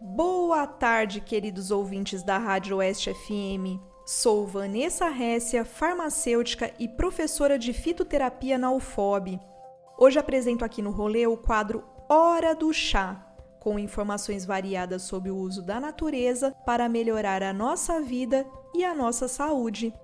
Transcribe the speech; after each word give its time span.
Boa 0.00 0.66
tarde, 0.66 1.20
queridos 1.20 1.70
ouvintes 1.70 2.22
da 2.22 2.38
Rádio 2.38 2.76
Oeste 2.76 3.12
FM. 3.12 3.80
Sou 4.04 4.46
Vanessa 4.46 5.08
Récia, 5.08 5.64
farmacêutica 5.64 6.72
e 6.78 6.88
professora 6.88 7.58
de 7.58 7.72
fitoterapia 7.72 8.58
na 8.58 8.70
UFOB. 8.70 9.40
Hoje 9.98 10.18
apresento 10.18 10.64
aqui 10.64 10.82
no 10.82 10.90
rolê 10.90 11.26
o 11.26 11.36
quadro 11.36 11.84
Hora 12.08 12.54
do 12.54 12.72
Chá, 12.72 13.26
com 13.58 13.78
informações 13.78 14.44
variadas 14.44 15.02
sobre 15.02 15.30
o 15.30 15.36
uso 15.36 15.62
da 15.62 15.80
natureza 15.80 16.54
para 16.66 16.88
melhorar 16.88 17.42
a 17.42 17.52
nossa 17.52 18.00
vida 18.00 18.44
e 18.74 18.84
a 18.84 18.94
nossa 18.94 19.28
saúde. 19.28 19.94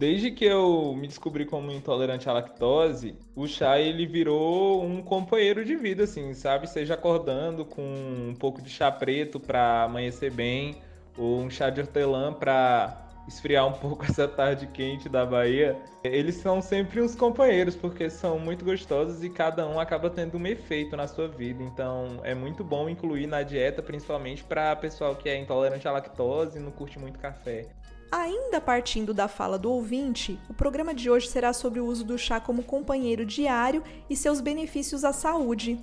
Desde 0.00 0.30
que 0.30 0.46
eu 0.46 0.94
me 0.96 1.06
descobri 1.06 1.44
como 1.44 1.70
intolerante 1.70 2.26
à 2.26 2.32
lactose, 2.32 3.14
o 3.36 3.46
chá 3.46 3.78
ele 3.78 4.06
virou 4.06 4.82
um 4.82 5.02
companheiro 5.02 5.62
de 5.62 5.76
vida, 5.76 6.04
assim, 6.04 6.32
sabe? 6.32 6.66
Seja 6.66 6.94
acordando 6.94 7.66
com 7.66 7.82
um 7.82 8.34
pouco 8.34 8.62
de 8.62 8.70
chá 8.70 8.90
preto 8.90 9.38
para 9.38 9.82
amanhecer 9.82 10.32
bem, 10.32 10.76
ou 11.18 11.40
um 11.40 11.50
chá 11.50 11.68
de 11.68 11.82
hortelã 11.82 12.32
para 12.32 13.10
esfriar 13.28 13.66
um 13.66 13.74
pouco 13.78 14.06
essa 14.06 14.26
tarde 14.26 14.66
quente 14.68 15.06
da 15.06 15.26
Bahia, 15.26 15.76
eles 16.02 16.36
são 16.36 16.62
sempre 16.62 17.00
os 17.00 17.14
companheiros, 17.14 17.76
porque 17.76 18.08
são 18.08 18.38
muito 18.38 18.64
gostosos 18.64 19.22
e 19.22 19.28
cada 19.28 19.68
um 19.68 19.78
acaba 19.78 20.08
tendo 20.08 20.38
um 20.38 20.46
efeito 20.46 20.96
na 20.96 21.06
sua 21.06 21.28
vida. 21.28 21.62
Então 21.62 22.20
é 22.22 22.34
muito 22.34 22.64
bom 22.64 22.88
incluir 22.88 23.26
na 23.26 23.42
dieta, 23.42 23.82
principalmente 23.82 24.42
para 24.44 24.74
pessoal 24.76 25.14
que 25.14 25.28
é 25.28 25.36
intolerante 25.36 25.86
à 25.86 25.92
lactose 25.92 26.56
e 26.56 26.62
não 26.62 26.70
curte 26.70 26.98
muito 26.98 27.18
café. 27.18 27.66
Ainda 28.12 28.60
partindo 28.60 29.14
da 29.14 29.28
fala 29.28 29.56
do 29.56 29.70
ouvinte, 29.70 30.36
o 30.48 30.54
programa 30.54 30.92
de 30.92 31.08
hoje 31.08 31.28
será 31.28 31.52
sobre 31.52 31.78
o 31.78 31.86
uso 31.86 32.04
do 32.04 32.18
chá 32.18 32.40
como 32.40 32.64
companheiro 32.64 33.24
diário 33.24 33.84
e 34.08 34.16
seus 34.16 34.40
benefícios 34.40 35.04
à 35.04 35.12
saúde. 35.12 35.78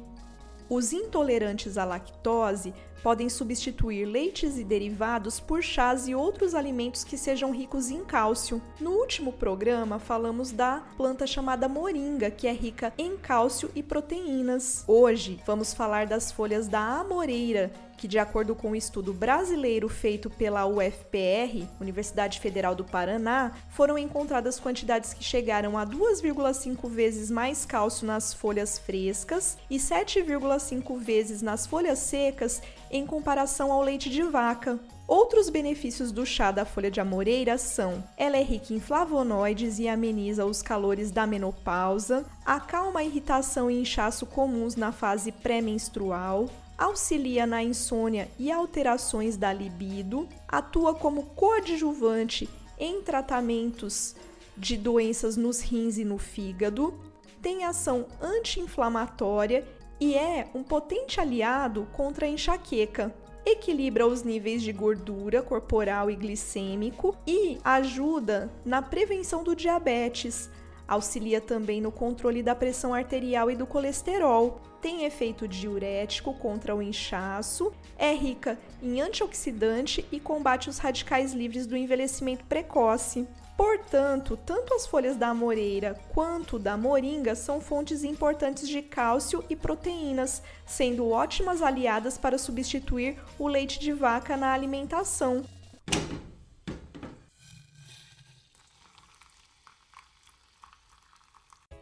Os 0.69 0.91
intolerantes 0.91 1.77
à 1.77 1.85
lactose 1.85 2.73
podem 3.03 3.29
substituir 3.29 4.05
leites 4.05 4.57
e 4.57 4.63
derivados 4.63 5.39
por 5.39 5.63
chás 5.63 6.07
e 6.07 6.15
outros 6.15 6.53
alimentos 6.53 7.03
que 7.03 7.17
sejam 7.17 7.51
ricos 7.51 7.89
em 7.89 8.03
cálcio. 8.03 8.61
No 8.79 8.91
último 8.91 9.31
programa, 9.31 9.99
falamos 9.99 10.51
da 10.51 10.83
planta 10.97 11.25
chamada 11.25 11.67
moringa, 11.67 12.29
que 12.29 12.47
é 12.47 12.51
rica 12.51 12.93
em 12.97 13.17
cálcio 13.17 13.69
e 13.75 13.83
proteínas. 13.83 14.83
Hoje, 14.87 15.39
vamos 15.45 15.73
falar 15.73 16.07
das 16.07 16.31
folhas 16.31 16.67
da 16.67 16.99
amoreira, 16.99 17.71
que, 17.97 18.07
de 18.07 18.19
acordo 18.19 18.53
com 18.53 18.69
um 18.69 18.75
estudo 18.75 19.11
brasileiro 19.11 19.89
feito 19.89 20.29
pela 20.29 20.65
UFPR, 20.65 21.67
Universidade 21.81 22.39
Federal 22.39 22.75
do 22.75 22.85
Paraná, 22.85 23.51
foram 23.69 23.97
encontradas 23.97 24.59
quantidades 24.59 25.13
que 25.13 25.23
chegaram 25.23 25.77
a 25.77 25.85
2,5 25.85 26.87
vezes 26.87 27.31
mais 27.31 27.65
cálcio 27.65 28.05
nas 28.05 28.33
folhas 28.33 28.77
frescas 28.77 29.57
e 29.69 29.77
7,5 29.77 30.99
vezes 30.99 31.41
nas 31.41 31.65
folhas 31.65 31.99
secas 31.99 32.61
em 32.91 33.05
comparação 33.05 33.71
ao 33.71 33.81
leite 33.81 34.09
de 34.09 34.23
vaca. 34.23 34.79
Outros 35.07 35.49
benefícios 35.49 36.11
do 36.11 36.25
chá 36.25 36.51
da 36.51 36.65
folha 36.65 36.91
de 36.91 36.99
amoreira 36.99 37.57
são: 37.57 38.03
ela 38.17 38.37
é 38.37 38.43
rica 38.43 38.73
em 38.73 38.79
flavonoides 38.79 39.79
e 39.79 39.87
ameniza 39.87 40.45
os 40.45 40.61
calores 40.61 41.11
da 41.11 41.25
menopausa, 41.25 42.25
acalma 42.45 42.99
a 42.99 43.03
irritação 43.03 43.71
e 43.71 43.81
inchaço 43.81 44.25
comuns 44.25 44.75
na 44.75 44.91
fase 44.91 45.31
pré-menstrual, 45.31 46.47
auxilia 46.77 47.47
na 47.47 47.63
insônia 47.63 48.29
e 48.37 48.51
alterações 48.51 49.37
da 49.37 49.53
libido, 49.53 50.27
atua 50.47 50.93
como 50.93 51.23
coadjuvante 51.23 52.49
em 52.77 53.01
tratamentos 53.01 54.15
de 54.57 54.75
doenças 54.75 55.37
nos 55.37 55.61
rins 55.61 55.97
e 55.97 56.03
no 56.03 56.17
fígado, 56.17 56.93
tem 57.41 57.63
ação 57.63 58.07
anti-inflamatória 58.21 59.65
e 59.99 60.15
é 60.15 60.47
um 60.53 60.63
potente 60.63 61.19
aliado 61.19 61.87
contra 61.93 62.25
a 62.25 62.29
enxaqueca. 62.29 63.13
Equilibra 63.45 64.05
os 64.05 64.23
níveis 64.23 64.61
de 64.61 64.73
gordura 64.73 65.41
corporal 65.41 66.11
e 66.11 66.15
glicêmico 66.15 67.15
e 67.25 67.57
ajuda 67.63 68.51
na 68.65 68.81
prevenção 68.81 69.43
do 69.43 69.55
diabetes, 69.55 70.49
Auxilia 70.87 71.41
também 71.41 71.81
no 71.81 71.91
controle 71.91 72.41
da 72.41 72.55
pressão 72.55 72.93
arterial 72.93 73.51
e 73.51 73.55
do 73.55 73.67
colesterol. 73.67 74.61
Tem 74.81 75.03
efeito 75.03 75.47
diurético 75.47 76.33
contra 76.33 76.73
o 76.73 76.81
inchaço, 76.81 77.73
é 77.97 78.13
rica 78.13 78.57
em 78.81 79.01
antioxidante 79.01 80.05
e 80.11 80.19
combate 80.19 80.69
os 80.69 80.77
radicais 80.77 81.33
livres 81.33 81.67
do 81.67 81.75
envelhecimento 81.75 82.45
precoce. 82.45 83.27
Portanto, 83.57 84.37
tanto 84.37 84.75
as 84.75 84.85
folhas 84.85 85.15
da 85.15 85.29
amoreira 85.29 85.99
quanto 86.13 86.59
da 86.59 86.77
moringa 86.77 87.33
são 87.33 87.59
fontes 87.59 88.03
importantes 88.03 88.69
de 88.69 88.83
cálcio 88.83 89.43
e 89.49 89.55
proteínas, 89.55 90.43
sendo 90.63 91.09
ótimas 91.09 91.63
aliadas 91.63 92.19
para 92.19 92.37
substituir 92.37 93.19
o 93.39 93.47
leite 93.47 93.79
de 93.79 93.91
vaca 93.91 94.37
na 94.37 94.53
alimentação. 94.53 95.43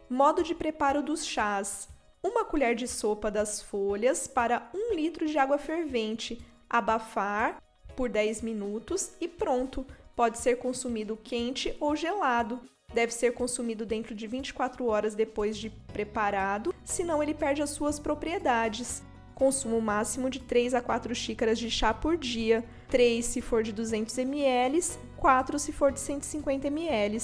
Modo 0.09 0.43
de 0.43 0.55
preparo 0.55 1.03
dos 1.03 1.25
chás: 1.25 1.89
uma 2.23 2.45
colher 2.45 2.73
de 2.73 2.87
sopa 2.87 3.29
das 3.29 3.61
folhas 3.61 4.27
para 4.27 4.69
um 4.73 4.93
litro 4.95 5.27
de 5.27 5.37
água 5.37 5.57
fervente, 5.57 6.41
abafar 6.69 7.61
por 7.95 8.09
10 8.09 8.41
minutos 8.41 9.11
e 9.19 9.27
pronto. 9.27 9.85
Pode 10.15 10.37
ser 10.37 10.57
consumido 10.57 11.17
quente 11.21 11.75
ou 11.79 11.95
gelado. 11.95 12.59
Deve 12.93 13.11
ser 13.11 13.33
consumido 13.33 13.85
dentro 13.85 14.15
de 14.15 14.27
24 14.27 14.85
horas 14.85 15.15
depois 15.15 15.57
de 15.57 15.69
preparado, 15.69 16.73
senão 16.83 17.21
ele 17.21 17.33
perde 17.33 17.61
as 17.61 17.71
suas 17.71 17.99
propriedades. 17.99 19.03
Consumo 19.33 19.81
máximo 19.81 20.29
de 20.29 20.39
3 20.39 20.73
a 20.75 20.81
4 20.81 21.13
xícaras 21.13 21.59
de 21.59 21.69
chá 21.69 21.93
por 21.93 22.15
dia, 22.15 22.63
3 22.87 23.25
se 23.25 23.41
for 23.41 23.63
de 23.63 23.73
200 23.73 24.17
ml, 24.19 24.79
4 25.17 25.59
se 25.59 25.73
for 25.73 25.91
de 25.91 25.99
150 25.99 26.67
ml. 26.67 27.19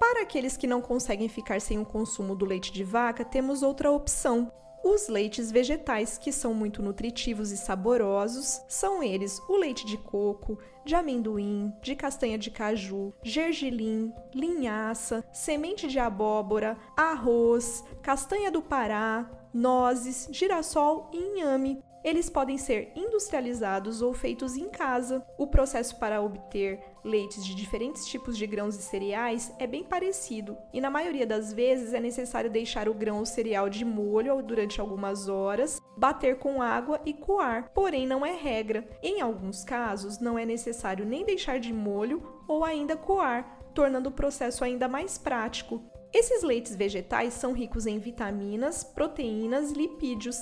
Para 0.00 0.22
aqueles 0.22 0.56
que 0.56 0.66
não 0.66 0.80
conseguem 0.80 1.28
ficar 1.28 1.60
sem 1.60 1.78
o 1.78 1.84
consumo 1.84 2.34
do 2.34 2.46
leite 2.46 2.72
de 2.72 2.82
vaca, 2.82 3.26
temos 3.26 3.62
outra 3.62 3.90
opção. 3.90 4.50
Os 4.88 5.08
leites 5.08 5.50
vegetais, 5.50 6.16
que 6.16 6.30
são 6.30 6.54
muito 6.54 6.80
nutritivos 6.80 7.50
e 7.50 7.56
saborosos, 7.56 8.62
são 8.68 9.02
eles 9.02 9.42
o 9.48 9.56
leite 9.56 9.84
de 9.84 9.98
coco, 9.98 10.60
de 10.84 10.94
amendoim, 10.94 11.72
de 11.82 11.96
castanha 11.96 12.38
de 12.38 12.52
caju, 12.52 13.12
gergelim, 13.20 14.12
linhaça, 14.32 15.24
semente 15.32 15.88
de 15.88 15.98
abóbora, 15.98 16.78
arroz, 16.96 17.82
castanha 18.00 18.48
do 18.48 18.62
Pará, 18.62 19.28
nozes, 19.52 20.28
girassol 20.30 21.10
e 21.12 21.18
inhame. 21.18 21.82
Eles 22.06 22.30
podem 22.30 22.56
ser 22.56 22.92
industrializados 22.94 24.00
ou 24.00 24.14
feitos 24.14 24.56
em 24.56 24.68
casa. 24.68 25.26
O 25.36 25.48
processo 25.48 25.98
para 25.98 26.22
obter 26.22 26.80
leites 27.02 27.44
de 27.44 27.52
diferentes 27.52 28.06
tipos 28.06 28.38
de 28.38 28.46
grãos 28.46 28.76
e 28.76 28.82
cereais 28.82 29.52
é 29.58 29.66
bem 29.66 29.82
parecido, 29.82 30.56
e 30.72 30.80
na 30.80 30.88
maioria 30.88 31.26
das 31.26 31.52
vezes 31.52 31.92
é 31.92 31.98
necessário 31.98 32.48
deixar 32.48 32.88
o 32.88 32.94
grão 32.94 33.18
ou 33.18 33.26
cereal 33.26 33.68
de 33.68 33.84
molho 33.84 34.40
durante 34.40 34.80
algumas 34.80 35.28
horas, 35.28 35.80
bater 35.96 36.38
com 36.38 36.62
água 36.62 37.00
e 37.04 37.12
coar, 37.12 37.72
porém 37.74 38.06
não 38.06 38.24
é 38.24 38.36
regra. 38.36 38.88
Em 39.02 39.20
alguns 39.20 39.64
casos, 39.64 40.20
não 40.20 40.38
é 40.38 40.46
necessário 40.46 41.04
nem 41.04 41.24
deixar 41.24 41.58
de 41.58 41.72
molho 41.72 42.22
ou 42.46 42.64
ainda 42.64 42.96
coar, 42.96 43.58
tornando 43.74 44.10
o 44.10 44.12
processo 44.12 44.62
ainda 44.62 44.86
mais 44.86 45.18
prático. 45.18 45.82
Esses 46.14 46.44
leites 46.44 46.76
vegetais 46.76 47.34
são 47.34 47.52
ricos 47.52 47.84
em 47.84 47.98
vitaminas, 47.98 48.84
proteínas 48.84 49.72
e 49.72 49.74
lipídios. 49.74 50.38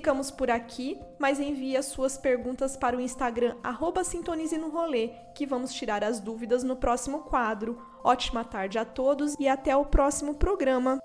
Ficamos 0.00 0.30
por 0.30 0.50
aqui, 0.50 0.98
mas 1.18 1.38
envie 1.38 1.76
as 1.76 1.84
suas 1.84 2.16
perguntas 2.16 2.74
para 2.74 2.96
o 2.96 3.00
Instagram 3.02 3.54
arroba 3.62 4.02
Sintonize 4.02 4.56
no 4.56 4.70
Rolê, 4.70 5.10
que 5.34 5.44
vamos 5.44 5.74
tirar 5.74 6.02
as 6.02 6.18
dúvidas 6.18 6.64
no 6.64 6.74
próximo 6.74 7.18
quadro. 7.24 7.78
Ótima 8.02 8.42
tarde 8.42 8.78
a 8.78 8.84
todos 8.86 9.34
e 9.38 9.46
até 9.46 9.76
o 9.76 9.84
próximo 9.84 10.36
programa. 10.36 10.98